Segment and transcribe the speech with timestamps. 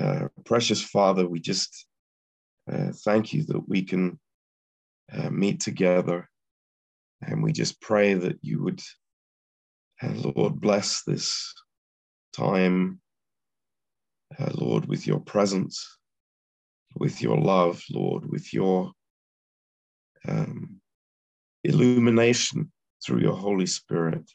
[0.00, 1.86] Uh, precious Father, we just
[2.70, 4.18] uh, thank you that we can
[5.12, 6.28] uh, meet together.
[7.22, 8.80] And we just pray that you would,
[10.02, 11.52] uh, Lord, bless this
[12.32, 13.00] time,
[14.38, 15.98] uh, Lord, with your presence,
[16.96, 18.92] with your love, Lord, with your
[20.26, 20.80] um,
[21.64, 22.72] illumination
[23.04, 24.28] through your Holy Spirit.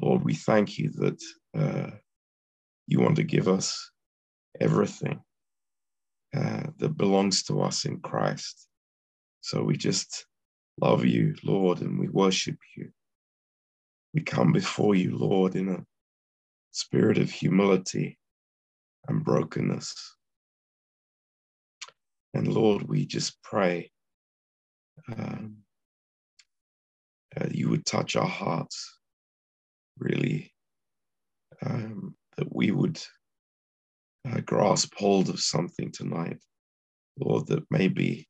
[0.00, 1.22] Lord, we thank you that
[1.56, 1.90] uh,
[2.86, 3.91] you want to give us
[4.60, 5.20] everything
[6.36, 8.68] uh, that belongs to us in Christ.
[9.40, 10.26] So we just
[10.80, 12.90] love you, Lord, and we worship you.
[14.14, 15.84] We come before you, Lord, in a
[16.70, 18.18] spirit of humility
[19.08, 19.94] and brokenness.
[22.34, 23.90] And Lord, we just pray
[25.08, 25.62] um,
[27.62, 28.98] you would touch our hearts,
[29.98, 30.52] really,
[31.64, 33.00] um, that we would
[34.30, 36.38] uh, grasp hold of something tonight,
[37.18, 38.28] Lord, that maybe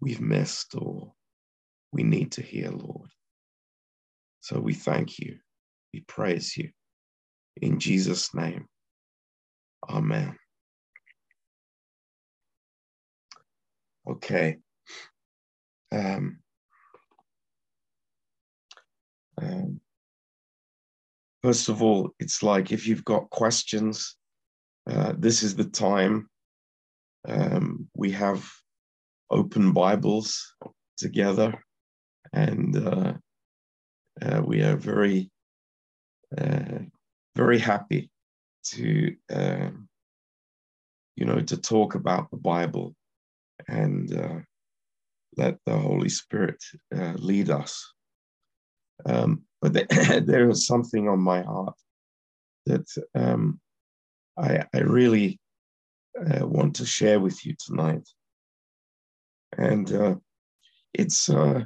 [0.00, 1.12] we've missed or
[1.92, 3.10] we need to hear, Lord.
[4.40, 5.38] So we thank you.
[5.92, 6.70] We praise you.
[7.60, 8.66] In Jesus' name,
[9.88, 10.36] Amen.
[14.06, 14.58] Okay.
[15.92, 16.40] Um,
[19.40, 19.80] um,
[21.42, 24.16] first of all, it's like if you've got questions,
[24.88, 26.28] uh, this is the time.
[27.28, 28.48] Um, we have
[29.30, 30.54] open Bibles
[30.96, 31.62] together,
[32.32, 33.12] and uh,
[34.22, 35.30] uh, we are very,
[36.36, 36.78] uh,
[37.36, 38.10] very happy
[38.64, 39.88] to, um,
[41.16, 42.94] you know, to talk about the Bible
[43.66, 44.38] and uh,
[45.36, 47.92] let the Holy Spirit lead us.
[49.04, 49.74] Um, but
[50.26, 51.76] there is something on my heart
[52.66, 53.60] that um,
[54.38, 55.38] I, I, really
[56.18, 58.08] uh, want to share with you tonight.
[59.56, 60.14] And uh,
[60.94, 61.64] it's, uh,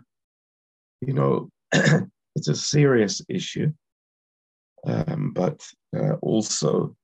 [1.01, 3.73] you know, it's a serious issue,
[4.87, 5.63] um, but
[5.97, 6.97] uh, also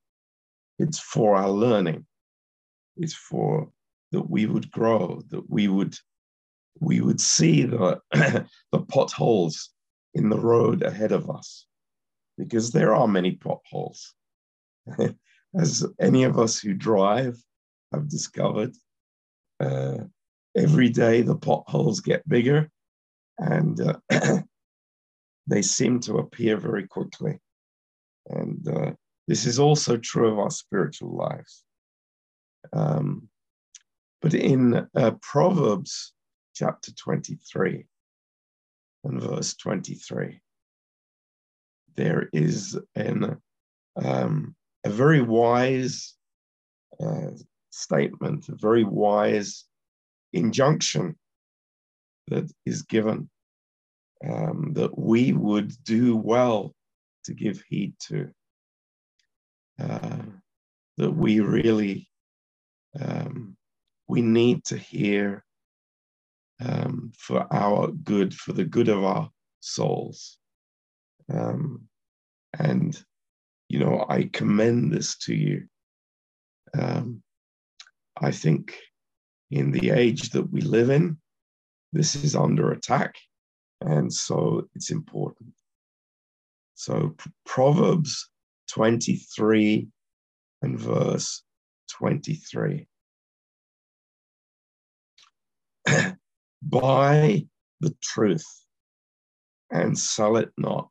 [0.79, 2.07] it's for our learning.
[2.97, 3.69] It's for
[4.13, 5.97] that we would grow, that we would
[6.81, 9.71] we would see the the potholes
[10.15, 11.67] in the road ahead of us,
[12.37, 14.15] because there are many potholes.
[15.55, 17.43] As any of us who drive
[17.93, 18.75] have discovered,
[19.61, 19.99] uh,
[20.57, 22.71] every day the potholes get bigger
[23.39, 23.99] and uh,
[25.47, 27.39] they seem to appear very quickly.
[28.29, 28.93] And uh,
[29.27, 31.65] this is also true of our spiritual lives.
[32.73, 33.29] Um,
[34.21, 36.13] but in uh, Proverbs
[36.55, 37.87] chapter 23
[39.05, 40.41] and verse 23,
[41.97, 43.41] there is an,
[44.03, 44.55] um,
[44.89, 46.15] a very wise
[46.99, 47.31] uh,
[47.71, 49.67] statement, a very wise
[50.33, 51.15] injunction
[52.29, 53.29] that is given
[54.27, 56.75] um, that we would do well
[57.25, 58.31] to give heed to.
[59.79, 60.23] Uh,
[60.97, 62.09] that we really
[62.99, 63.57] um,
[64.09, 65.45] we need to hear
[66.65, 70.39] um, for our good, for the good of our souls.
[71.33, 71.83] Um,
[72.59, 73.01] and
[73.69, 75.67] you know, I commend this to you.
[76.79, 77.23] Um,
[78.21, 78.77] I think
[79.51, 81.19] in the age that we live in,
[81.93, 83.15] this is under attack.
[83.81, 85.51] And so it's important.
[86.75, 87.15] So
[87.47, 88.31] Proverbs
[88.71, 89.89] 23
[90.63, 91.43] and verse
[91.91, 92.87] 23.
[96.63, 97.47] Buy
[97.81, 98.47] the truth
[99.71, 100.91] and sell it not.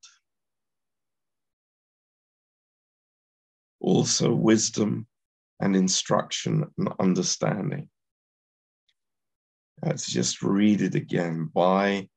[3.80, 5.08] Also, wisdom
[5.60, 7.90] and instruction and understanding.
[9.84, 11.50] Let's just read it again.
[11.54, 12.10] Buy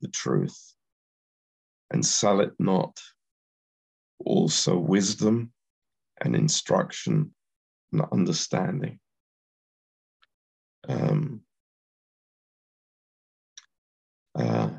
[0.00, 0.74] the truth
[1.90, 3.00] and sell it not.
[4.24, 5.52] Also, wisdom
[6.20, 7.34] and instruction
[7.92, 9.00] and understanding.
[10.88, 11.40] Um,
[14.38, 14.70] uh,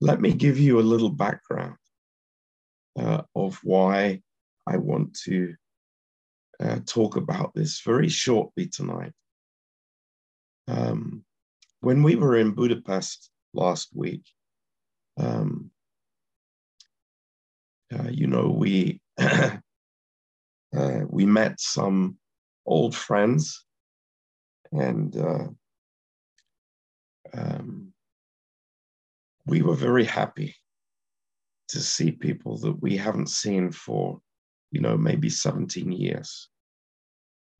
[0.00, 1.76] let me give you a little background
[2.98, 4.20] uh, of why
[4.66, 5.54] I want to
[6.60, 9.12] uh, talk about this very shortly tonight.
[10.68, 11.24] Um,
[11.80, 14.22] when we were in Budapest last week,
[15.18, 15.70] um,
[17.92, 19.50] uh, you know, we uh,
[20.72, 22.16] we met some
[22.64, 23.64] old friends,
[24.70, 25.48] and uh,
[27.34, 27.92] um,
[29.46, 30.54] we were very happy
[31.68, 34.20] to see people that we haven't seen for,
[34.72, 36.48] you know, maybe 17 years.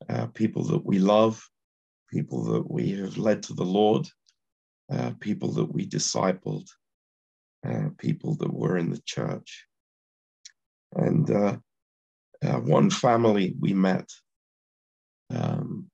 [0.09, 1.43] uh, people that we love,
[2.11, 4.07] people that we have led to the Lord,
[4.93, 6.69] uh, people that we discipled,
[7.67, 9.67] uh, people that were in the church.
[10.95, 11.59] And uh,
[12.45, 14.09] uh, one family we met,
[15.31, 15.91] um,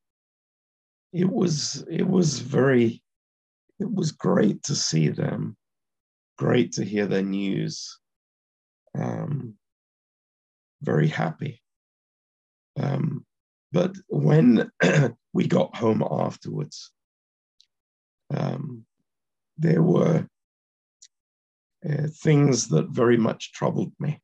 [1.13, 3.03] it was it was very
[3.81, 5.57] it was great to see them,
[6.39, 7.99] great to hear their news.
[8.99, 9.58] Um,
[10.83, 11.63] very happy.
[12.79, 13.25] Um,
[13.73, 14.71] but when
[15.33, 16.91] we got home afterwards,
[18.35, 18.85] um,
[19.57, 20.27] there were
[21.89, 24.21] uh, things that very much troubled me.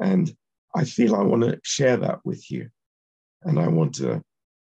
[0.00, 0.32] And
[0.74, 2.68] I feel I want to share that with you.
[3.42, 4.22] And I want to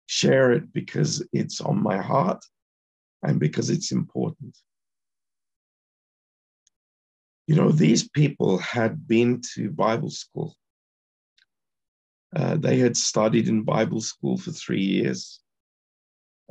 [0.07, 2.45] share it because it's on my heart
[3.23, 4.57] and because it's important.
[7.47, 10.57] You know, these people had been to Bible school.
[12.35, 15.41] Uh, they had studied in Bible school for three years.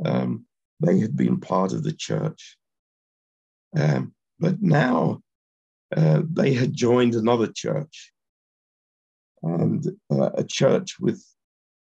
[0.04, 0.46] Um,
[0.80, 2.58] they had been part of the church.
[3.76, 5.22] Um, but now
[5.96, 8.12] uh, they had joined another church
[9.42, 11.24] and uh, a church with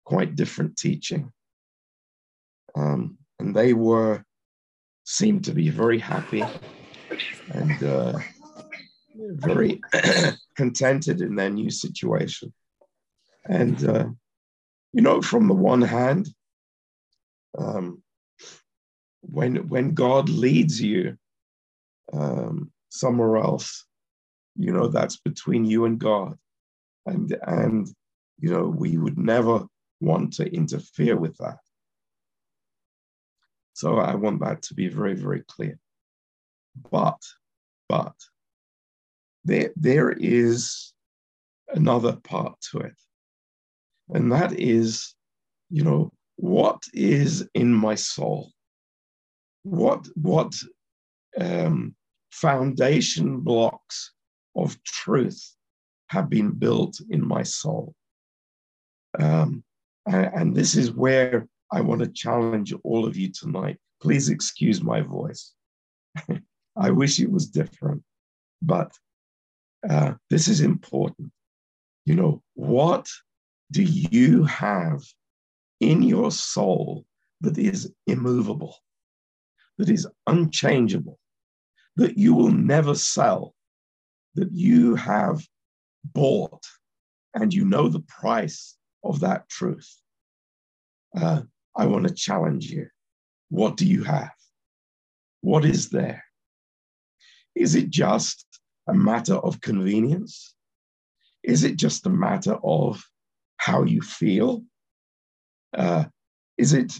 [0.04, 1.32] quite different teaching.
[2.76, 4.24] Um, and they were,
[5.04, 6.44] seemed to be very happy
[7.52, 8.18] and uh,
[9.14, 9.80] very
[10.56, 12.52] contented in their new situation.
[13.46, 14.08] And, uh,
[14.92, 16.28] you know, from the one hand,
[17.56, 18.02] um,
[19.20, 21.16] when, when God leads you
[22.12, 23.84] um, somewhere else,
[24.56, 26.36] you know, that's between you and God.
[27.06, 27.88] And, and,
[28.38, 29.66] you know, we would never
[30.00, 31.58] want to interfere with that.
[33.72, 35.78] So I want that to be very, very clear.
[36.90, 37.20] But,
[37.88, 38.14] but,
[39.44, 40.92] there, there is
[41.68, 42.96] another part to it.
[44.10, 45.14] And that is,
[45.70, 48.52] you know, what is in my soul?
[49.64, 50.54] What, what
[51.38, 51.94] um,
[52.30, 54.12] foundation blocks
[54.56, 55.54] of truth
[56.08, 57.94] have been built in my soul?
[59.18, 59.64] Um,
[60.06, 63.76] and, this is where I want to challenge all of you tonight.
[64.00, 65.52] Please excuse my voice.
[66.76, 68.02] I wish it was different,
[68.62, 68.92] but
[69.88, 71.30] uh, this is important.
[72.06, 73.06] You know, what
[73.70, 75.02] do you have
[75.80, 77.04] in your soul
[77.40, 78.76] that is immovable,
[79.76, 81.18] that is unchangeable,
[81.96, 83.54] that you will never sell,
[84.34, 85.42] that you have
[86.04, 86.64] bought
[87.34, 90.00] and you know the price of that truth?
[91.16, 91.42] Uh,
[91.76, 92.88] I want to challenge you.
[93.50, 94.32] What do you have?
[95.40, 96.24] What is there?
[97.54, 98.46] Is it just
[98.88, 100.54] a matter of convenience?
[101.42, 103.02] Is it just a matter of
[103.58, 104.62] how you feel?
[105.76, 106.04] Uh,
[106.56, 106.92] is it,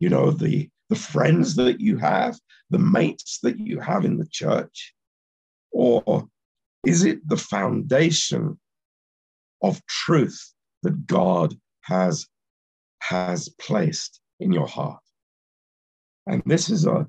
[0.00, 4.28] you know, the the friends that you have, the mates that you have in the
[4.30, 4.92] church,
[5.70, 6.28] or
[6.84, 8.58] is it the foundation
[9.62, 10.52] of truth
[10.82, 12.26] that God has
[13.00, 15.00] has placed in your heart?
[16.26, 17.06] And this is a,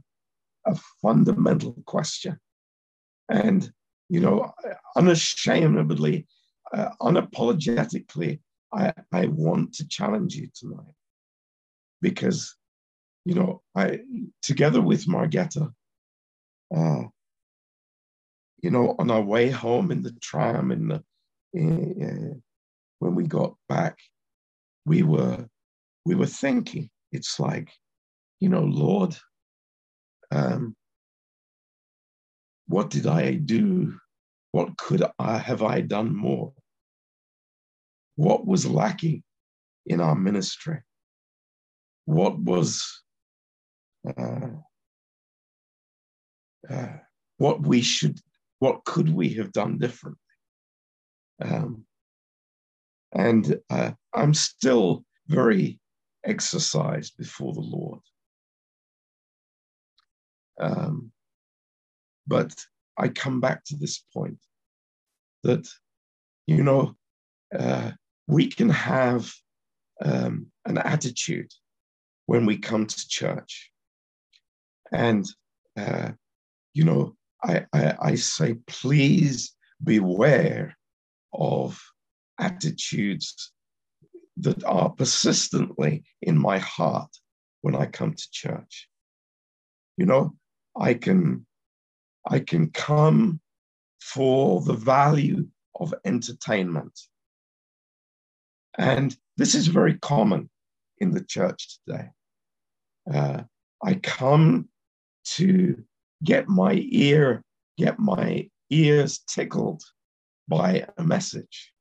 [0.65, 2.39] a fundamental question.
[3.29, 3.71] And,
[4.09, 4.53] you know,
[4.95, 6.27] unashamedly,
[6.73, 8.39] uh, unapologetically,
[8.73, 10.95] I, I want to challenge you tonight
[12.01, 12.55] because,
[13.25, 13.99] you know, I,
[14.41, 15.71] together with Margetta,
[16.75, 17.03] uh,
[18.61, 21.03] you know, on our way home in the tram, in the,
[21.55, 22.35] uh,
[22.99, 23.97] when we got back,
[24.85, 25.47] we were
[26.05, 27.69] we were thinking, it's like,
[28.39, 29.15] you know, Lord,
[30.31, 30.75] um,
[32.67, 33.97] what did I do?
[34.51, 36.53] What could I have I done more?
[38.15, 39.23] What was lacking
[39.85, 40.81] in our ministry?
[42.05, 43.03] What was
[44.07, 44.47] uh,
[46.69, 46.97] uh,
[47.37, 48.19] what we should,
[48.59, 50.19] what could we have done differently?
[51.41, 51.85] Um,
[53.11, 55.79] and uh, I'm still very
[56.25, 57.99] exercised before the Lord.
[60.59, 61.11] Um,
[62.27, 62.53] but
[62.97, 64.39] I come back to this point
[65.43, 65.67] that,
[66.47, 66.95] you know,
[67.57, 67.91] uh,
[68.27, 69.31] we can have
[70.03, 71.51] um, an attitude
[72.25, 73.71] when we come to church.
[74.91, 75.25] And,
[75.77, 76.11] uh,
[76.73, 80.77] you know, I, I, I say, please beware
[81.33, 81.81] of
[82.39, 83.51] attitudes
[84.37, 87.09] that are persistently in my heart
[87.61, 88.87] when I come to church.
[89.97, 90.35] You know,
[90.79, 91.45] I can
[92.25, 93.41] I can come
[93.99, 96.99] for the value of entertainment.
[98.77, 100.49] And this is very common
[100.99, 102.09] in the church today.
[103.11, 103.43] Uh,
[103.83, 104.69] I come
[105.25, 105.83] to
[106.23, 107.43] get my ear,
[107.77, 109.83] get my ears tickled
[110.47, 111.73] by a message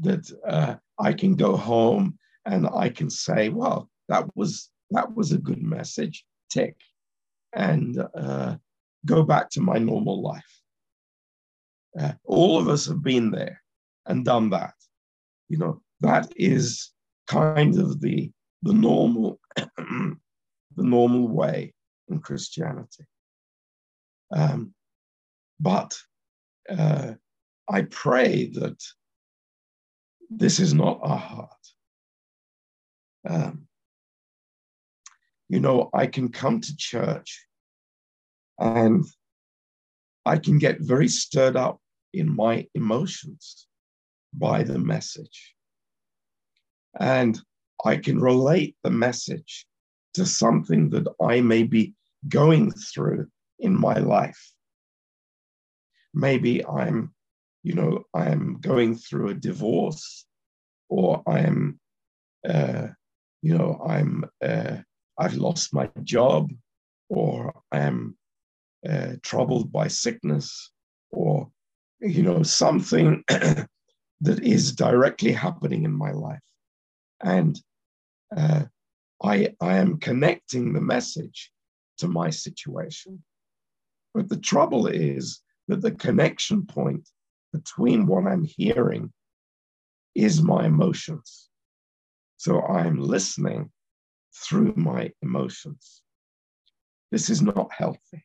[0.00, 5.32] that uh, I can go home and I can say, well, that was that was
[5.32, 6.76] a good message, tick,
[7.54, 8.56] and uh,
[9.06, 10.60] go back to my normal life.
[11.98, 13.62] Uh, all of us have been there
[14.06, 14.74] and done that.
[15.52, 16.92] You know, that is
[17.26, 18.32] kind of the
[18.62, 20.16] the normal the
[20.78, 21.74] normal way
[22.08, 23.04] in Christianity.
[24.34, 24.72] Um,
[25.60, 25.94] but
[26.70, 27.12] uh,
[27.68, 28.82] I pray that
[30.30, 31.64] this is not our heart.
[33.28, 33.68] Um,
[35.50, 37.46] you know, I can come to church
[38.58, 39.04] and
[40.24, 41.78] I can get very stirred up
[42.14, 43.66] in my emotions
[44.32, 45.54] by the message.
[46.98, 47.40] And
[47.84, 49.66] I can relate the message
[50.14, 51.94] to something that I may be
[52.28, 54.52] going through in my life.
[56.14, 57.14] Maybe I'm,
[57.62, 60.26] you know, I'm going through a divorce,
[60.88, 61.80] or I'm,
[62.48, 62.88] uh,
[63.40, 64.76] you know, I'm, uh,
[65.18, 66.52] I've lost my job,
[67.08, 68.16] or I'm
[68.88, 70.70] uh, troubled by sickness,
[71.10, 71.50] or,
[72.00, 73.24] you know, something
[74.22, 76.40] that is directly happening in my life.
[77.22, 77.60] And
[78.36, 78.64] uh,
[79.22, 81.50] I, I am connecting the message
[81.98, 83.22] to my situation.
[84.14, 87.08] But the trouble is that the connection point
[87.52, 89.12] between what I'm hearing
[90.14, 91.48] is my emotions.
[92.36, 93.70] So I'm listening
[94.34, 96.02] through my emotions.
[97.10, 98.24] This is not healthy.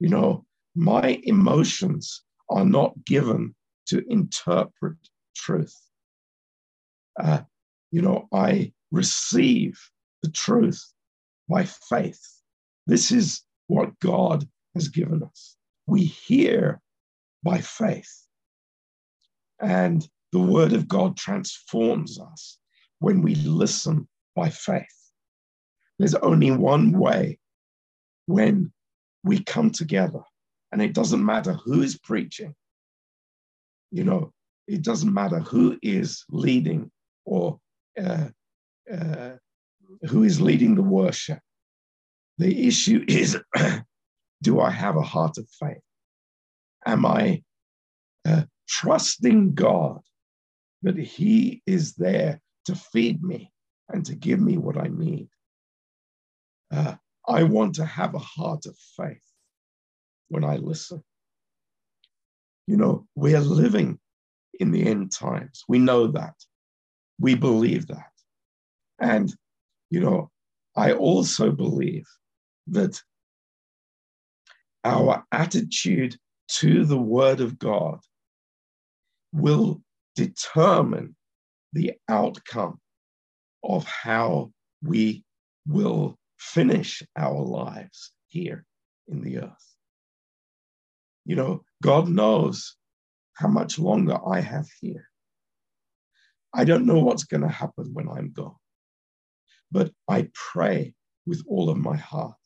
[0.00, 3.54] You know, my emotions are not given
[3.88, 4.96] to interpret
[5.34, 5.76] truth.
[7.20, 7.40] Uh,
[7.90, 9.78] you know, I receive
[10.22, 10.82] the truth
[11.48, 12.20] by faith.
[12.86, 15.56] This is what God has given us.
[15.86, 16.80] We hear
[17.42, 18.26] by faith.
[19.60, 22.58] And the word of God transforms us
[22.98, 24.84] when we listen by faith.
[25.98, 27.38] There's only one way
[28.26, 28.72] when
[29.24, 30.20] we come together,
[30.70, 32.54] and it doesn't matter who is preaching,
[33.90, 34.32] you know,
[34.66, 36.90] it doesn't matter who is leading
[37.24, 37.58] or
[38.02, 38.28] uh,
[38.92, 39.30] uh,
[40.08, 41.40] who is leading the worship.
[42.38, 43.38] The issue is
[44.42, 45.82] do I have a heart of faith?
[46.86, 47.42] Am I
[48.26, 50.00] uh, trusting God
[50.82, 53.50] that He is there to feed me
[53.88, 55.28] and to give me what I need?
[56.70, 59.24] Uh, I want to have a heart of faith
[60.28, 61.02] when I listen.
[62.68, 63.98] You know, we are living
[64.60, 65.64] in the end times.
[65.68, 66.34] We know that.
[67.18, 68.12] We believe that.
[69.00, 69.34] And,
[69.88, 70.30] you know,
[70.76, 72.06] I also believe
[72.66, 73.00] that
[74.84, 76.18] our attitude
[76.58, 78.00] to the Word of God
[79.32, 79.80] will
[80.14, 81.16] determine
[81.72, 82.78] the outcome
[83.64, 85.24] of how we
[85.66, 88.66] will finish our lives here
[89.06, 89.77] in the earth.
[91.28, 92.74] You know, God knows
[93.34, 95.10] how much longer I have here.
[96.54, 98.56] I don't know what's going to happen when I'm gone.
[99.70, 100.94] But I pray
[101.26, 102.38] with all of my heart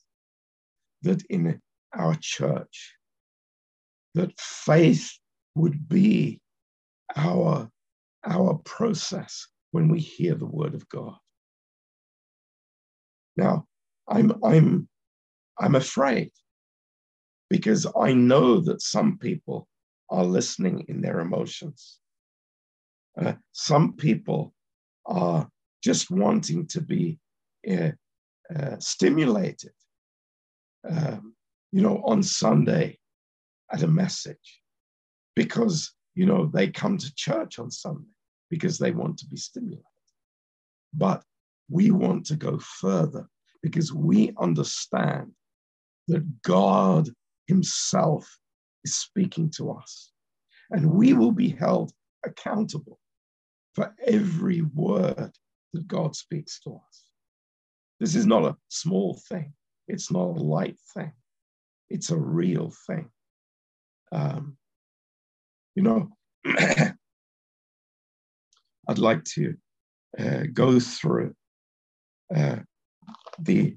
[1.03, 1.61] that in
[1.93, 2.93] our church,
[4.15, 5.13] that faith
[5.55, 6.41] would be
[7.15, 7.69] our,
[8.25, 11.15] our process when we hear the word of God.
[13.37, 13.65] Now,
[14.09, 14.89] I'm, I'm,
[15.57, 16.33] I'm afraid
[17.53, 19.67] because I know that some people
[20.09, 21.99] are listening in their emotions.
[23.15, 24.55] Uh, some people
[25.05, 25.47] are
[25.83, 27.19] just wanting to be
[27.69, 27.91] uh,
[28.55, 29.75] uh, stimulated,
[30.89, 31.35] um,
[31.71, 32.97] you know, on Sunday
[33.71, 34.63] at a message
[35.35, 38.15] because, you know, they come to church on Sunday
[38.49, 39.85] because they want to be stimulated.
[40.91, 41.21] But
[41.69, 43.27] we want to go further
[43.61, 45.33] because we understand
[46.07, 47.09] that God
[47.47, 48.39] Himself
[48.83, 50.11] is speaking to us.
[50.71, 51.91] And we will be held
[52.25, 52.99] accountable
[53.75, 55.31] for every word
[55.73, 57.05] that God speaks to us.
[57.99, 59.53] This is not a small thing,
[59.87, 61.11] it's not a light thing,
[61.89, 63.09] it's a real thing.
[64.11, 64.57] Um,
[65.75, 66.09] you know,
[66.45, 66.97] I'd
[68.97, 69.55] like to
[70.19, 71.33] uh, go through
[72.35, 72.57] uh,
[73.39, 73.75] the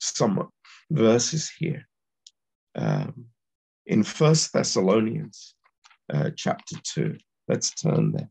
[0.00, 0.48] some
[0.90, 1.86] verses here
[2.74, 3.26] um,
[3.86, 5.54] in First Thessalonians
[6.12, 7.16] uh, chapter 2.
[7.48, 8.30] Let's turn there.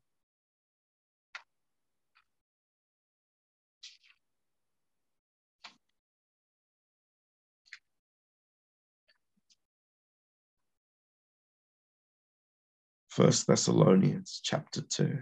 [13.10, 15.20] First Thessalonians chapter 2.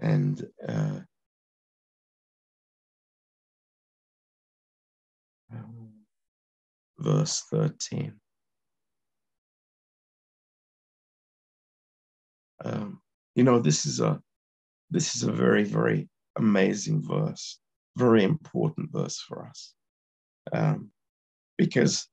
[0.00, 1.00] And uh,
[6.98, 8.14] verse 13.
[12.64, 13.00] Um,
[13.34, 14.20] you know, this is a
[14.90, 17.58] this is a very, very amazing verse,
[17.96, 19.74] very important verse for us.
[20.52, 20.90] Um,
[21.58, 22.08] because,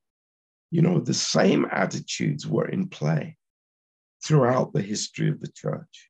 [0.72, 3.38] you know, the same attitudes were in play
[4.26, 6.10] throughout the history of the church.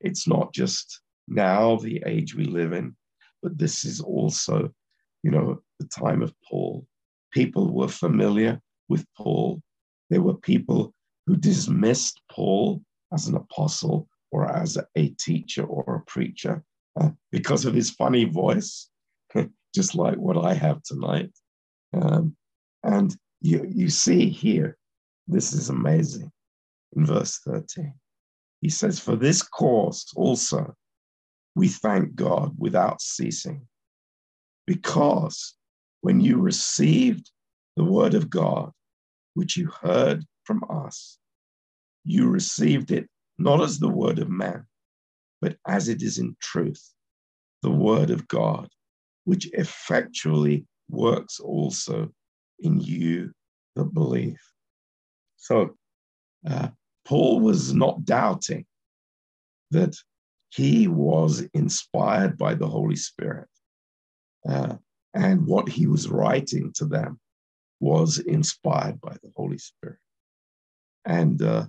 [0.00, 2.96] It's not just now, the age we live in,
[3.42, 4.70] but this is also,
[5.22, 6.86] you know, the time of Paul.
[7.32, 9.60] People were familiar with Paul.
[10.10, 10.92] There were people
[11.26, 16.62] who dismissed Paul as an apostle or as a teacher or a preacher
[17.00, 18.88] uh, because of his funny voice,
[19.74, 21.30] just like what I have tonight.
[21.94, 22.36] Um,
[22.82, 24.76] and you, you see here,
[25.26, 26.30] this is amazing
[26.96, 27.94] in verse 13.
[28.60, 30.74] He says, For this cause also
[31.54, 33.66] we thank God without ceasing,
[34.66, 35.54] because
[36.02, 37.30] when you received
[37.76, 38.70] the word of God,
[39.34, 41.18] which you heard from us,
[42.04, 44.66] you received it not as the word of man,
[45.40, 46.92] but as it is in truth,
[47.62, 48.68] the word of God,
[49.24, 52.10] which effectually works also
[52.58, 53.32] in you
[53.76, 54.40] that believe.
[55.36, 55.76] So
[56.48, 56.68] uh,
[57.04, 58.66] Paul was not doubting
[59.70, 59.96] that
[60.50, 63.48] he was inspired by the Holy Spirit.
[64.48, 64.74] Uh,
[65.14, 67.20] and what he was writing to them
[67.80, 69.98] was inspired by the Holy Spirit.
[71.04, 71.66] And uh,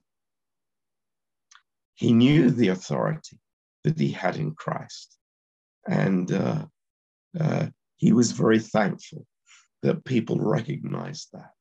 [1.95, 3.39] he knew the authority
[3.83, 5.17] that he had in Christ.
[5.87, 6.65] And uh,
[7.39, 9.25] uh, he was very thankful
[9.81, 11.51] that people recognized that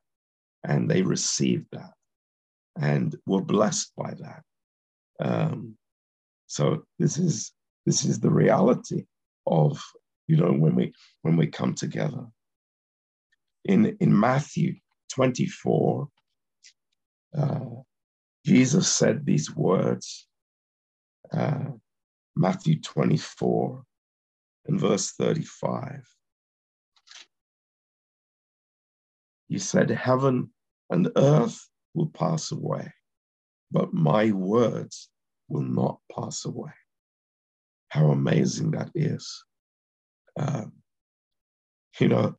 [0.63, 1.93] and they received that
[2.79, 4.43] and were blessed by that.
[5.19, 5.77] Um,
[6.47, 7.51] so this is
[7.85, 9.05] this is the reality
[9.45, 9.81] of
[10.27, 12.25] you know when we when we come together.
[13.65, 14.75] In in Matthew
[15.13, 16.07] 24,
[17.37, 17.59] uh,
[18.45, 20.27] Jesus said these words.
[21.31, 21.71] Uh,
[22.35, 23.83] Matthew 24
[24.65, 26.03] and verse 35.
[29.49, 30.49] He said, Heaven
[30.89, 32.91] and earth will pass away,
[33.71, 35.09] but my words
[35.47, 36.71] will not pass away.
[37.89, 39.43] How amazing that is.
[40.39, 40.73] Um,
[41.99, 42.35] you know,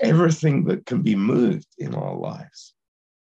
[0.00, 2.74] everything that can be moved in our lives,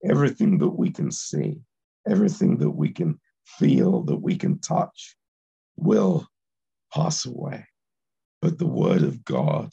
[0.08, 1.60] everything that we can see,
[2.08, 5.16] everything that we can feel, that we can touch,
[5.76, 6.26] will
[6.94, 7.66] pass away.
[8.40, 9.72] But the word of God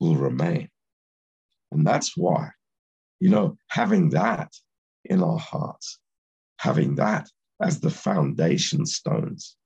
[0.00, 0.68] will remain.
[1.72, 2.50] And that's why,
[3.20, 4.52] you know, having that
[5.04, 5.98] in our hearts,
[6.58, 7.28] having that
[7.60, 9.56] as the foundation stones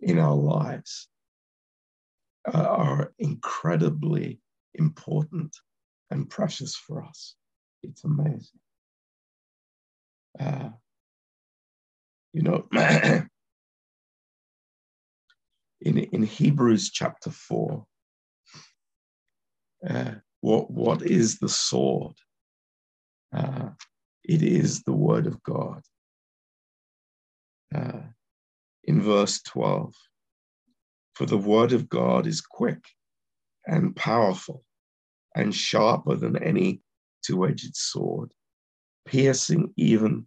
[0.00, 1.08] in our lives
[2.52, 4.40] are incredibly
[4.74, 5.56] important
[6.10, 7.34] and precious for us.
[7.82, 8.60] It's amazing.
[10.38, 10.70] Uh,
[12.32, 12.66] you know,
[15.80, 17.86] in, in Hebrews chapter 4,
[19.88, 22.14] uh, what, what is the sword?
[23.34, 23.70] Uh,
[24.24, 25.82] it is the word of God.
[27.74, 28.00] Uh,
[28.84, 29.94] in verse 12,
[31.14, 32.84] for the word of God is quick
[33.66, 34.64] and powerful
[35.34, 36.80] and sharper than any
[37.24, 38.32] two edged sword,
[39.06, 40.26] piercing even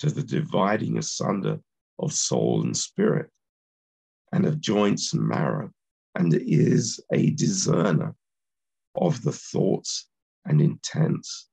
[0.00, 1.60] to the dividing asunder
[1.98, 3.30] of soul and spirit
[4.32, 5.70] and of joints and marrow,
[6.16, 8.14] and is a discerner
[8.96, 10.08] of the thoughts
[10.44, 11.48] and intents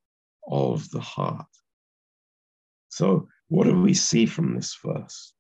[0.48, 1.46] of the heart.
[2.90, 5.34] So, what do we see from this verse?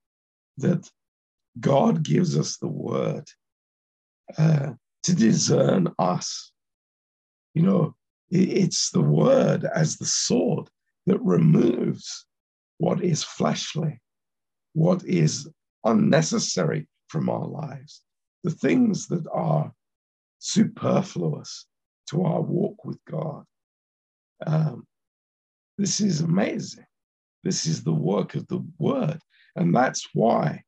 [0.57, 0.89] That
[1.59, 3.25] God gives us the word
[4.37, 4.71] uh,
[5.03, 6.51] to discern us.
[7.53, 7.95] You know,
[8.29, 10.69] it's the word as the sword
[11.07, 12.25] that removes
[12.77, 13.99] what is fleshly,
[14.73, 15.49] what is
[15.83, 18.01] unnecessary from our lives,
[18.43, 19.71] the things that are
[20.39, 21.65] superfluous
[22.09, 23.43] to our walk with God.
[24.45, 24.85] Um,
[25.77, 26.85] this is amazing.
[27.43, 29.19] This is the work of the Word.
[29.55, 30.63] And that's why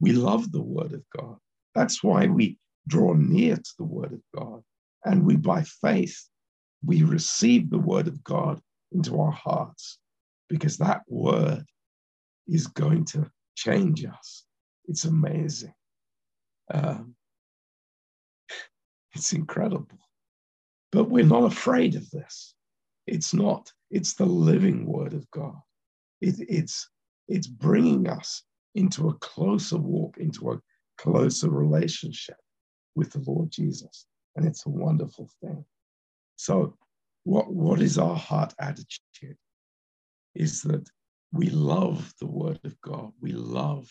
[0.00, 1.36] we love the Word of God.
[1.74, 4.62] That's why we draw near to the Word of God.
[5.04, 6.28] And we, by faith,
[6.84, 8.60] we receive the Word of God
[8.92, 9.98] into our hearts
[10.48, 11.64] because that Word
[12.46, 14.44] is going to change us.
[14.86, 15.74] It's amazing.
[16.72, 17.14] Um,
[19.14, 19.98] it's incredible.
[20.92, 22.54] But we're not afraid of this.
[23.06, 25.56] It's not, it's the living word of God.
[26.20, 26.88] It, it's
[27.28, 28.42] it's bringing us
[28.74, 30.60] into a closer walk, into a
[30.98, 32.36] closer relationship
[32.94, 34.06] with the Lord Jesus.
[34.36, 35.64] And it's a wonderful thing.
[36.36, 36.76] So,
[37.24, 39.36] what, what is our heart attitude?
[40.34, 40.88] Is that
[41.32, 43.12] we love the Word of God.
[43.20, 43.90] We love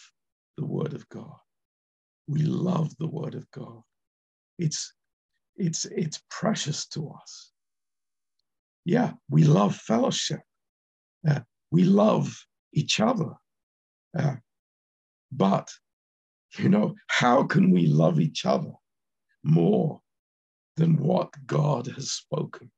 [0.58, 1.36] the Word of God.
[2.28, 3.82] We love the Word of God.
[4.58, 4.94] It's,
[5.56, 7.52] it's, it's precious to us.
[8.86, 10.40] Yeah, we love fellowship.
[11.28, 12.34] Uh, we love
[12.74, 13.34] each other.
[14.18, 14.36] Uh,
[15.32, 15.70] but,
[16.58, 18.72] you know, how can we love each other
[19.44, 20.02] more
[20.76, 22.72] than what God has spoken?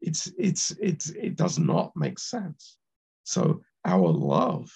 [0.00, 2.76] It's, it's, it's, it does not make sense.
[3.24, 4.70] So, our love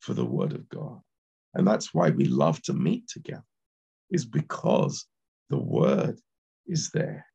[0.00, 1.00] for the Word of God,
[1.54, 3.44] and that's why we love to meet together,
[4.10, 5.06] is because
[5.50, 6.18] the Word
[6.66, 7.26] is there.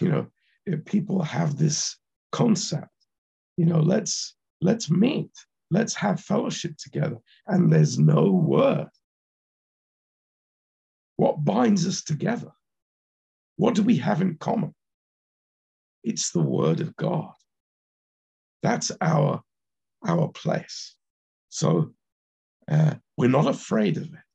[0.00, 0.26] You know,
[0.66, 1.96] if people have this
[2.30, 2.88] concept,
[3.56, 5.30] you know, let's let's meet,
[5.72, 8.88] let's have fellowship together, and there's no word.
[11.16, 12.52] What binds us together?
[13.56, 14.74] What do we have in common?
[16.04, 17.32] It's the word of God.
[18.62, 19.42] That's our
[20.06, 20.94] our place.
[21.48, 21.92] So
[22.70, 24.26] uh, we're not afraid of it.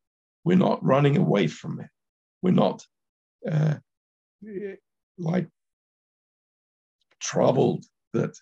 [0.44, 1.90] We're not running away from it.
[2.42, 2.86] We're not
[3.50, 3.76] uh,
[5.18, 5.48] like
[7.20, 8.36] troubled that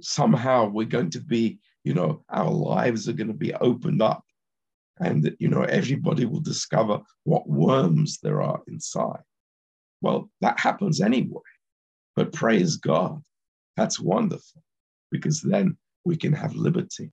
[0.00, 4.24] somehow we're going to be, you know, our lives are going to be opened up
[4.98, 9.22] and that, you know, everybody will discover what worms there are inside.
[10.00, 11.42] Well, that happens anyway.
[12.16, 13.22] But praise God,
[13.76, 14.64] that's wonderful
[15.12, 17.12] because then we can have liberty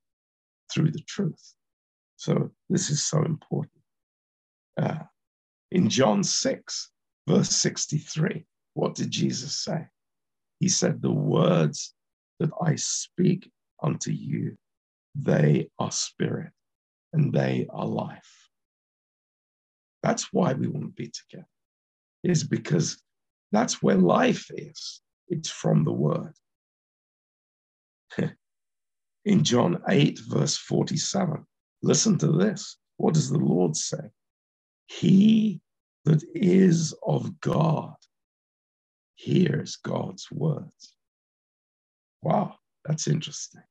[0.73, 1.53] through the truth.
[2.15, 3.83] So this is so important.
[4.81, 5.03] Uh,
[5.71, 6.89] in John 6,
[7.27, 9.85] verse 63, what did Jesus say?
[10.59, 11.93] He said, The words
[12.39, 13.51] that I speak
[13.83, 14.57] unto you,
[15.15, 16.51] they are spirit
[17.13, 18.49] and they are life.
[20.01, 21.47] That's why we want to be together,
[22.23, 23.01] is because
[23.51, 25.01] that's where life is.
[25.29, 26.33] It's from the word.
[29.25, 31.45] In John 8, verse 47,
[31.81, 32.77] listen to this.
[32.97, 34.11] What does the Lord say?
[34.87, 35.61] He
[36.05, 37.95] that is of God
[39.15, 40.95] hears God's words.
[42.21, 43.61] Wow, that's interesting.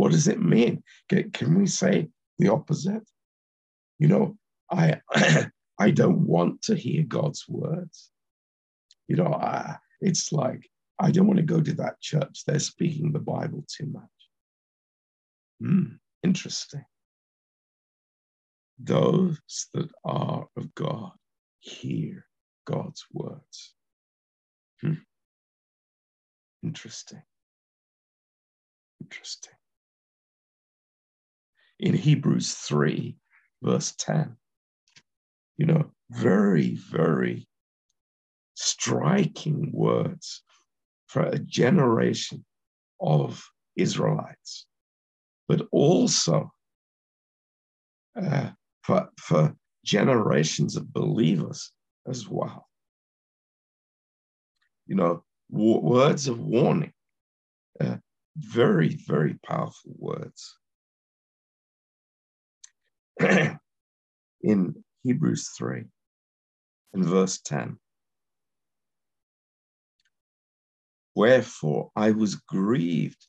[0.00, 0.82] What does it mean?
[1.10, 2.08] Can, we say
[2.38, 3.06] the opposite?
[3.98, 4.38] You know,
[4.70, 5.02] I
[5.78, 8.10] I don't want to hear God's words.
[9.08, 10.66] You know, I, it's like
[10.98, 12.44] I don't want to go to that church.
[12.46, 14.18] They're speaking the Bible too much.
[15.60, 16.86] Hmm, interesting.
[18.78, 19.38] Those
[19.74, 21.12] that are of God
[21.58, 22.24] hear
[22.64, 23.74] God's words.
[24.80, 25.02] Hmm.
[26.62, 27.20] Interesting.
[29.02, 29.59] Interesting.
[31.80, 33.16] In Hebrews 3,
[33.62, 34.36] verse 10,
[35.56, 37.48] you know, very, very
[38.54, 40.42] striking words
[41.06, 42.44] for a generation
[43.00, 43.42] of
[43.76, 44.66] Israelites,
[45.48, 46.52] but also
[48.14, 48.50] uh,
[48.82, 51.72] for, for generations of believers
[52.06, 52.68] as well.
[54.86, 56.92] You know, words of warning,
[57.80, 57.96] uh,
[58.36, 60.59] very, very powerful words.
[64.42, 65.84] In Hebrews 3,
[66.94, 67.76] in verse 10.
[71.14, 73.26] Wherefore I was grieved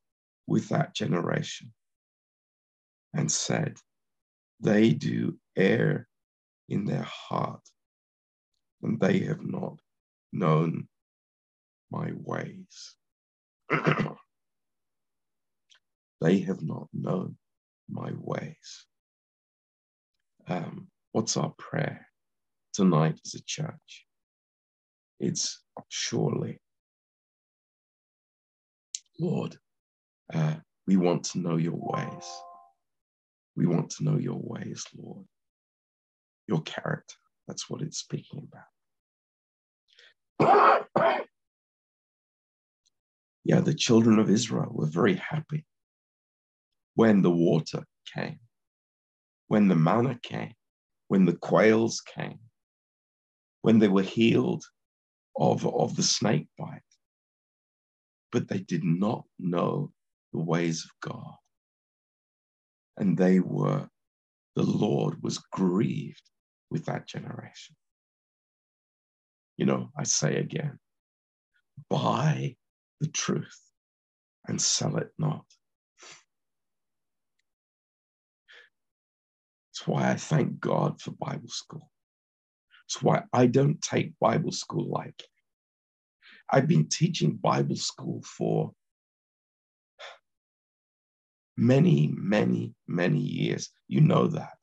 [0.47, 1.73] with that generation
[3.13, 3.75] and said,
[4.61, 6.07] They do err
[6.69, 7.67] in their heart,
[8.81, 9.77] and they have not
[10.31, 10.87] known
[11.91, 12.95] my ways.
[16.21, 17.35] they have not known
[17.89, 18.85] my ways.
[20.47, 22.07] Um, what's our prayer
[22.73, 24.05] tonight as a church?
[25.19, 26.59] It's surely,
[29.19, 29.55] Lord,
[30.33, 30.55] uh,
[30.87, 32.27] we want to know your ways.
[33.55, 35.25] We want to know your ways, Lord.
[36.47, 37.15] Your character.
[37.47, 38.47] That's what it's speaking
[40.39, 40.87] about.
[43.43, 45.65] yeah, the children of Israel were very happy
[46.95, 48.39] when the water came,
[49.51, 50.53] when the manna came,
[51.09, 52.39] when the quails came,
[53.63, 54.63] when they were healed
[55.37, 56.79] of, of the snake bite.
[58.31, 59.91] But they did not know
[60.31, 61.35] the ways of God.
[62.95, 63.89] And they were,
[64.55, 66.23] the Lord was grieved
[66.69, 67.75] with that generation.
[69.57, 70.79] You know, I say again,
[71.89, 72.55] buy
[73.01, 73.59] the truth
[74.47, 75.43] and sell it not.
[79.81, 81.89] It's why I thank God for Bible school.
[82.85, 85.25] It's why I don't take Bible school lightly.
[86.47, 88.73] I've been teaching Bible school for
[91.57, 93.71] many, many, many years.
[93.87, 94.59] You know that.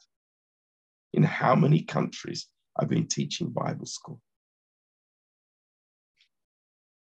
[1.13, 2.47] In how many countries
[2.79, 4.21] I've been teaching Bible school.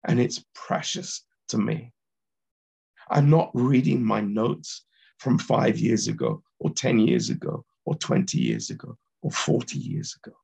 [0.08, 1.94] And it's precious to me.
[3.10, 4.86] I'm not reading my notes
[5.18, 10.16] from five years ago, or 10 years ago, or 20 years ago, or 40 years
[10.24, 10.36] ago.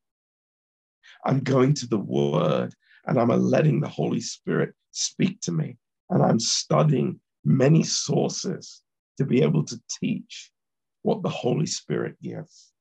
[1.25, 2.73] I'm going to the Word
[3.05, 5.77] and I'm letting the Holy Spirit speak to me.
[6.09, 8.81] And I'm studying many sources
[9.17, 10.51] to be able to teach
[11.01, 12.71] what the Holy Spirit gives.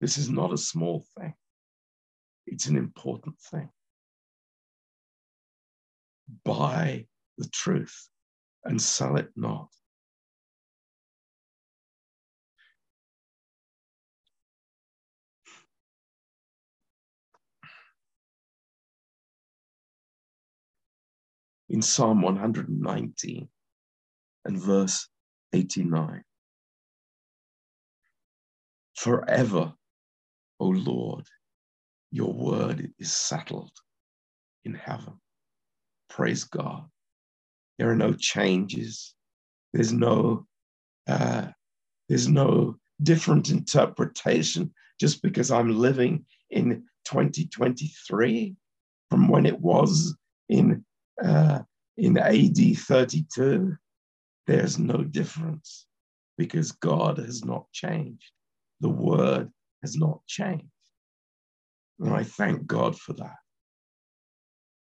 [0.00, 1.34] This is not a small thing,
[2.46, 3.68] it's an important thing.
[6.44, 7.06] Buy
[7.38, 8.08] the truth
[8.64, 9.68] and sell it not.
[21.72, 23.48] In Psalm 119
[24.44, 25.08] and verse
[25.54, 26.22] 89.
[28.94, 29.72] Forever,
[30.60, 31.24] O Lord,
[32.10, 33.72] your word is settled
[34.66, 35.14] in heaven.
[36.10, 36.84] Praise God.
[37.78, 39.14] There are no changes.
[39.72, 40.46] There's no
[41.08, 41.48] uh,
[42.10, 48.54] there's no different interpretation just because I'm living in 2023
[49.10, 50.14] from when it was
[50.50, 50.84] in
[51.22, 51.60] uh,
[51.96, 53.76] in AD 32,
[54.46, 55.86] there's no difference
[56.38, 58.30] because God has not changed.
[58.80, 59.50] The word
[59.82, 60.66] has not changed.
[62.00, 63.36] And I thank God for that.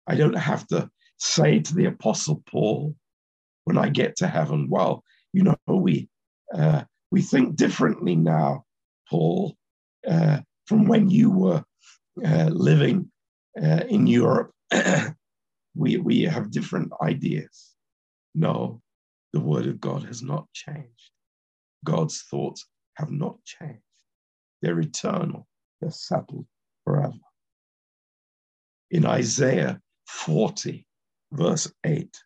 [0.07, 2.95] I don't have to say to the Apostle Paul
[3.65, 6.09] when I get to heaven, well, you know, we,
[6.55, 8.65] uh, we think differently now,
[9.09, 9.57] Paul,
[10.07, 11.65] uh, from when you were
[12.25, 13.11] uh, living
[13.61, 14.53] uh, in Europe.
[15.77, 17.75] we, we have different ideas.
[18.35, 18.81] No,
[19.33, 21.11] the word of God has not changed.
[21.85, 23.83] God's thoughts have not changed.
[24.63, 25.47] They're eternal,
[25.81, 26.47] they're settled
[26.85, 27.13] forever.
[28.91, 30.87] In Isaiah 40,
[31.33, 32.17] verse 8,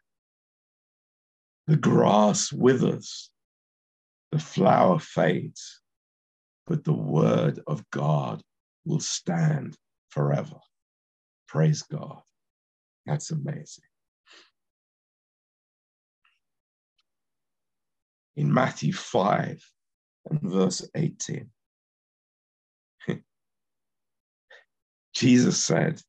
[1.67, 3.31] the grass withers,
[4.31, 5.81] the flower fades,
[6.67, 8.43] but the word of God
[8.85, 9.77] will stand
[10.11, 10.61] forever.
[11.49, 12.23] Praise God.
[13.07, 13.85] That's amazing.
[18.37, 19.63] In Matthew 5
[20.31, 21.51] and verse 18,
[25.15, 26.01] Jesus said,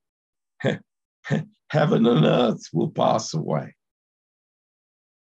[1.69, 3.75] Heaven and earth will pass away,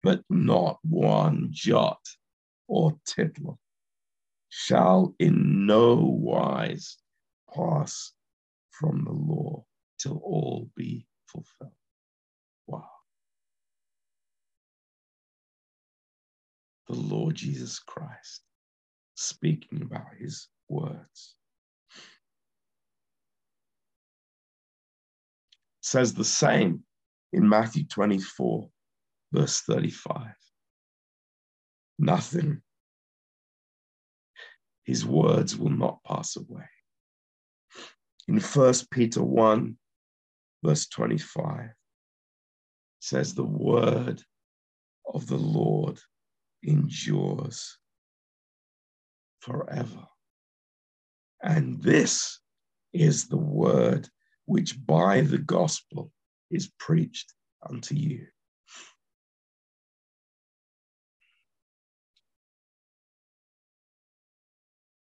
[0.01, 2.01] but not one jot
[2.67, 3.59] or tittle
[4.49, 6.97] shall in no wise
[7.55, 8.13] pass
[8.69, 9.65] from the law
[9.99, 11.71] till all be fulfilled.
[12.67, 12.89] Wow.
[16.87, 18.41] The Lord Jesus Christ
[19.15, 21.35] speaking about his words.
[25.81, 26.83] Says the same
[27.33, 28.69] in Matthew 24,
[29.31, 30.27] verse 35.
[31.99, 32.61] Nothing,
[34.83, 36.67] his words will not pass away.
[38.27, 39.77] In 1 Peter 1,
[40.63, 41.69] verse 25
[42.99, 44.23] says, The word
[45.13, 45.99] of the Lord
[46.63, 47.77] endures
[49.41, 50.07] forever.
[51.41, 52.39] And this
[52.93, 54.07] is the word
[54.45, 56.11] which by the gospel
[56.49, 57.33] is preached
[57.69, 58.27] unto you.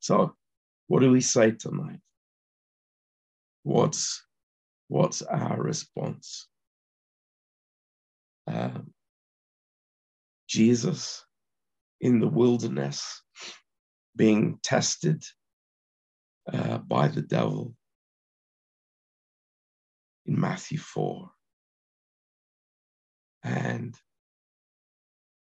[0.01, 0.35] So,
[0.89, 2.01] what do we say tonight?
[3.63, 4.25] What's
[4.93, 6.47] what's our response?
[8.47, 8.93] Um,
[10.47, 11.25] Jesus
[12.03, 13.23] in the wilderness
[14.15, 15.25] being tested
[16.53, 17.75] uh, by the devil
[20.27, 21.31] in Matthew 4.
[23.45, 23.95] And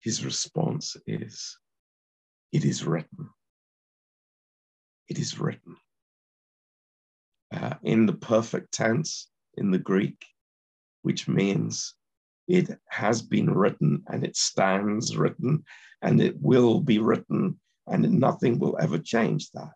[0.01, 1.59] his response is,
[2.53, 3.31] It is written.
[5.09, 5.77] It is written.
[7.53, 10.25] Uh, in the perfect tense, in the Greek,
[11.03, 11.95] which means
[12.49, 15.65] it has been written and it stands written
[16.03, 19.73] and it will be written and nothing will ever change that.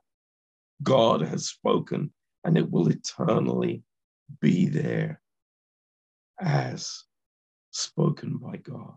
[0.83, 2.13] God has spoken
[2.45, 3.83] and it will eternally
[4.41, 5.21] be there
[6.41, 7.05] as
[7.71, 8.95] spoken by God.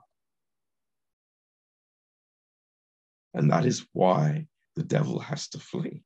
[3.33, 6.03] And that is why the devil has to flee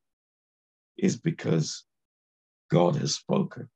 [0.98, 1.84] is because
[2.70, 3.70] God has spoken.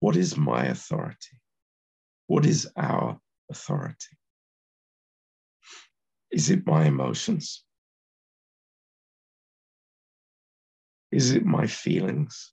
[0.00, 1.40] What is my authority?
[2.26, 3.18] What is our
[3.50, 4.16] authority?
[6.30, 7.64] Is it my emotions?
[11.10, 12.52] Is it my feelings?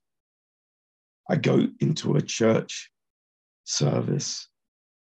[1.28, 2.90] I go into a church
[3.64, 4.48] service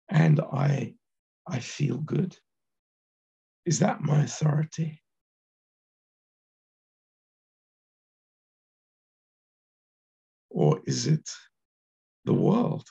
[0.10, 0.94] and I,
[1.48, 2.38] I feel good.
[3.66, 5.02] Is that my authority?
[10.50, 11.30] Or is it
[12.26, 12.88] the world?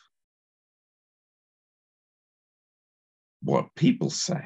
[3.43, 4.45] What people say?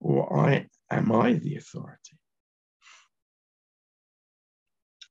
[0.00, 2.18] Or I am I the authority?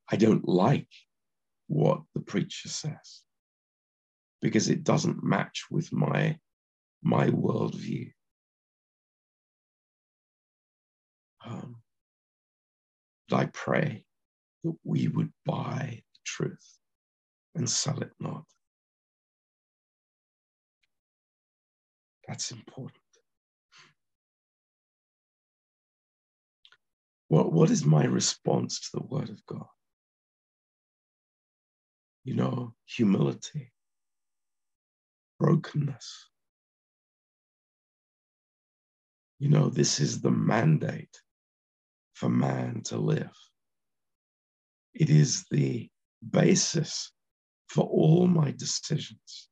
[0.09, 0.89] I don't like
[1.67, 3.21] what the preacher says
[4.41, 6.37] because it doesn't match with my
[7.01, 8.11] my worldview.
[11.45, 11.77] Um,
[13.31, 14.05] I pray
[14.63, 16.77] that we would buy the truth
[17.55, 18.43] and sell it not.
[22.27, 22.97] That's important.
[27.27, 29.67] What, what is my response to the word of God?
[32.23, 33.71] You know, humility,
[35.39, 36.27] brokenness.
[39.39, 41.17] You know, this is the mandate
[42.13, 43.31] for man to live.
[44.93, 45.89] It is the
[46.29, 47.11] basis
[47.69, 49.49] for all my decisions.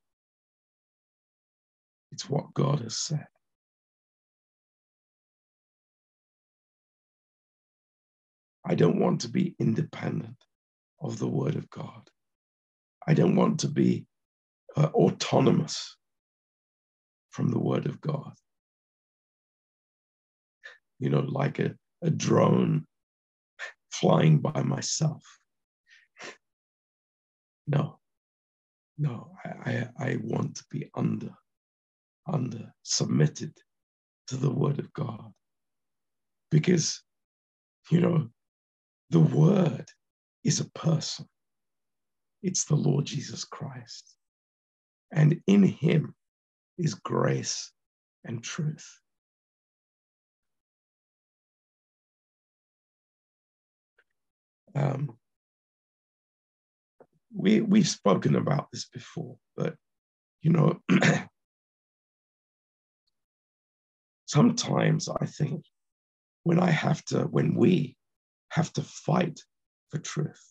[2.12, 3.28] It's what God has said.
[8.66, 10.36] I don't want to be independent
[11.02, 12.10] of the Word of God.
[13.08, 14.06] I don't want to be
[14.76, 15.96] uh, autonomous
[17.32, 18.34] from the Word of God.
[21.00, 22.86] You know, like a, a drone
[23.92, 25.24] flying by myself.
[27.68, 28.00] No,
[28.98, 31.34] no, I, I, I want to be under,
[32.28, 33.54] under, submitted
[34.28, 35.32] to the Word of God.
[36.52, 37.02] Because,
[37.90, 38.28] you know,
[39.10, 39.86] the Word
[40.44, 41.28] is a person,
[42.42, 44.16] it's the Lord Jesus Christ.
[45.12, 46.14] And in Him
[46.78, 47.72] is grace
[48.26, 48.88] and truth.
[54.80, 55.18] Um,
[57.36, 59.76] we we've spoken about this before, but
[60.42, 60.80] you know,
[64.26, 65.66] sometimes I think
[66.44, 67.98] when I have to, when we
[68.50, 69.40] have to fight
[69.90, 70.42] for truth,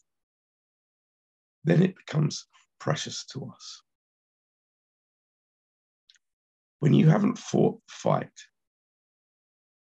[1.65, 2.47] then it becomes
[2.79, 3.83] precious to us.
[6.81, 8.31] When you haven't fought fight,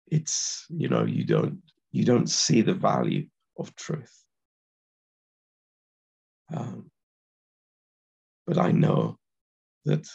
[0.07, 3.27] it's you know you don't you don't see the value
[3.59, 4.22] of truth.
[6.55, 6.91] Um,
[8.47, 9.19] but I know
[9.85, 10.07] that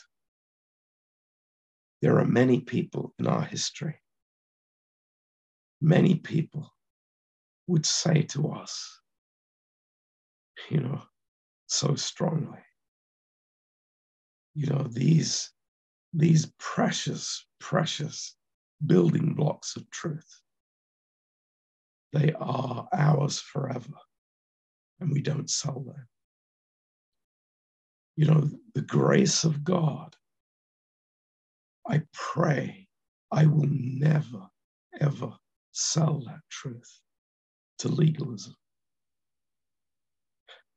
[2.02, 3.96] there are many people in our history,
[5.82, 6.74] many people
[7.68, 9.00] would say to us,
[10.70, 11.02] you know,
[11.68, 12.60] so strongly,
[14.54, 15.52] you know, these,
[16.14, 18.36] these precious, precious
[18.86, 20.42] building blocks of truth,
[22.14, 23.94] they are ours forever,
[25.00, 26.08] and we don't sell them.
[28.18, 30.16] You know, the grace of God,
[31.88, 32.88] I pray
[33.32, 34.48] I will never,
[35.00, 35.34] ever
[35.72, 37.00] sell that truth
[37.80, 38.56] to legalism.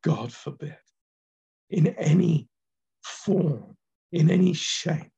[0.05, 0.77] God forbid,
[1.71, 2.51] in any
[3.03, 3.75] form,
[4.13, 5.11] in any shape.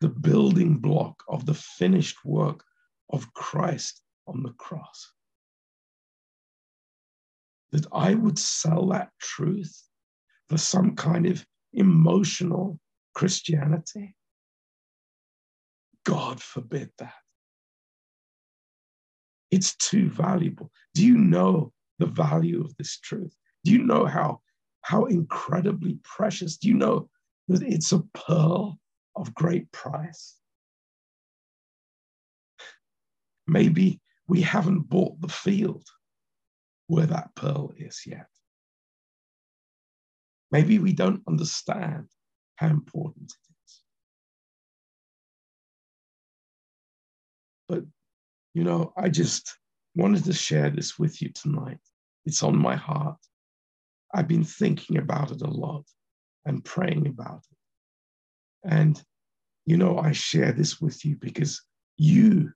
[0.00, 2.62] The building block of the finished work
[3.08, 5.12] of Christ on the cross.
[7.72, 9.82] That I would sell that truth
[10.48, 12.78] for some kind of emotional
[13.14, 14.14] Christianity.
[16.04, 17.14] God forbid that.
[19.50, 20.70] It's too valuable.
[20.94, 23.34] Do you know the value of this truth?
[23.64, 24.40] Do you know how,
[24.82, 26.56] how incredibly precious?
[26.56, 27.08] Do you know
[27.48, 28.78] that it's a pearl
[29.16, 30.36] of great price?
[33.46, 35.86] Maybe we haven't bought the field
[36.86, 38.28] where that pearl is yet.
[40.50, 42.06] Maybe we don't understand
[42.56, 43.80] how important it is.
[47.68, 47.84] But
[48.54, 49.58] you know, I just
[49.94, 51.80] wanted to share this with you tonight.
[52.24, 53.18] It's on my heart.
[54.14, 55.84] I've been thinking about it a lot
[56.46, 58.70] and praying about it.
[58.70, 59.02] And,
[59.66, 61.62] you know, I share this with you because
[61.98, 62.52] you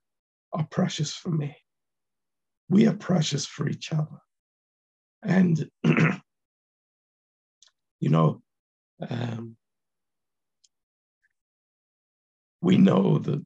[0.52, 1.56] are precious for me.
[2.70, 4.22] We are precious for each other.
[5.22, 6.20] And, you
[8.08, 8.40] know,
[9.06, 9.56] um,
[12.62, 13.44] we know that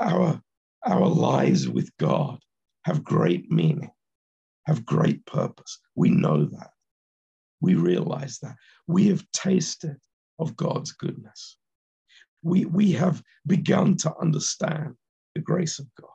[0.00, 0.40] our,
[0.84, 2.38] our lives with God
[2.86, 3.90] have great meaning,
[4.64, 5.78] have great purpose.
[5.94, 6.70] We know that.
[7.60, 8.56] We realize that.
[8.86, 9.98] We have tasted
[10.38, 11.58] of God's goodness.
[12.42, 14.94] We, we have begun to understand
[15.34, 16.08] the grace of God.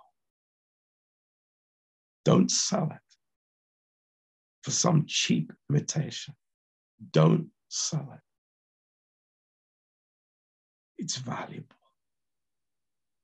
[2.23, 3.17] Don't sell it
[4.63, 6.35] for some cheap imitation.
[7.11, 8.19] Don't sell it.
[10.97, 11.75] It's valuable.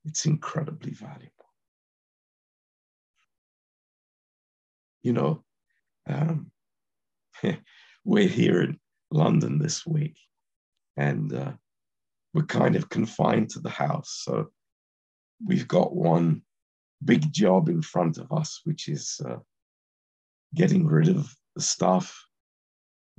[0.06, 1.32] It's incredibly valuable.
[5.04, 5.44] You know,
[6.08, 6.52] um,
[8.06, 8.80] we're here in
[9.12, 10.18] London this week,
[10.96, 11.54] and uh,
[12.34, 14.22] we're kind of confined to the house.
[14.24, 14.48] So
[15.46, 16.42] we've got one
[17.04, 19.38] big job in front of us, which is uh,
[20.56, 22.24] getting rid of the stuff.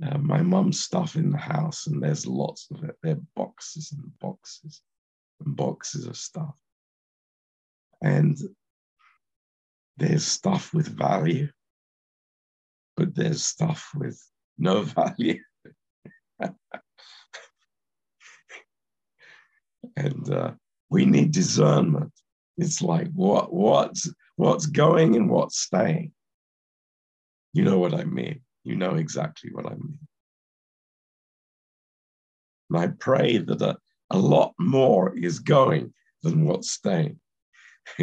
[0.03, 2.95] Uh, my mum's stuff in the house, and there's lots of it.
[3.03, 4.81] There are boxes and boxes
[5.43, 6.57] and boxes of stuff.
[8.01, 8.37] And
[9.97, 11.49] there's stuff with value,
[12.95, 14.21] but there's stuff with
[14.57, 15.41] no value.
[19.97, 20.51] and uh,
[20.89, 22.13] we need discernment.
[22.59, 26.11] It's like what what's what's going and what's staying.
[27.53, 28.41] You know what I mean.
[28.65, 29.97] You know exactly what I mean.
[32.69, 33.77] And I pray that a,
[34.11, 37.19] a lot more is going than what's staying.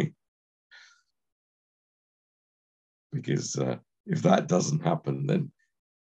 [3.13, 3.77] because uh,
[4.07, 5.51] if that doesn't happen, then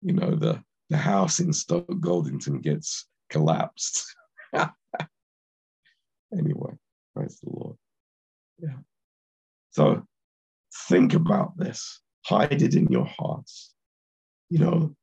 [0.01, 4.05] you know the the house in Stoke Goldington gets collapsed.
[6.31, 6.71] anyway,
[7.13, 7.75] praise the Lord.
[8.59, 8.77] Yeah.
[9.71, 10.03] So
[10.89, 12.01] think about this.
[12.25, 13.73] Hide it in your hearts.
[14.49, 14.95] You know,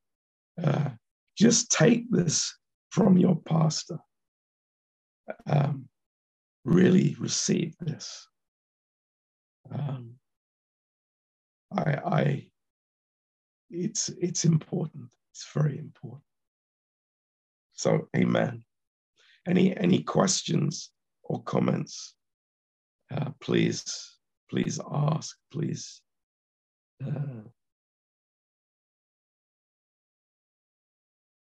[0.62, 0.90] uh,
[1.36, 2.56] just take this
[2.90, 3.98] from your pastor.
[5.46, 5.88] Um,
[6.64, 8.26] really receive this.
[9.70, 10.14] Um,
[11.76, 12.46] I, I,
[13.70, 15.08] it's it's important.
[15.32, 16.22] It's very important.
[17.72, 18.64] So, Amen.
[19.46, 20.90] Any any questions
[21.24, 22.14] or comments?
[23.10, 24.16] Uh, please
[24.50, 25.36] please ask.
[25.52, 26.00] Please
[27.04, 27.42] uh,